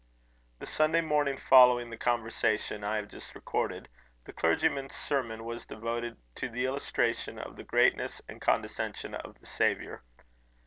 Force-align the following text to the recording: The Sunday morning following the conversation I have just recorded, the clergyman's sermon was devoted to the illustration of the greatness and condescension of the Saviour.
The 0.57 0.65
Sunday 0.65 1.01
morning 1.01 1.37
following 1.37 1.91
the 1.91 1.95
conversation 1.95 2.83
I 2.83 2.95
have 2.95 3.07
just 3.07 3.35
recorded, 3.35 3.87
the 4.25 4.33
clergyman's 4.33 4.95
sermon 4.95 5.43
was 5.43 5.67
devoted 5.67 6.17
to 6.37 6.49
the 6.49 6.65
illustration 6.65 7.37
of 7.37 7.55
the 7.55 7.63
greatness 7.63 8.19
and 8.27 8.41
condescension 8.41 9.13
of 9.13 9.39
the 9.39 9.45
Saviour. 9.45 10.01